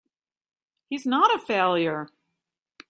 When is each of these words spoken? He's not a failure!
He's 0.89 1.05
not 1.05 1.31
a 1.35 1.37
failure! 1.37 2.09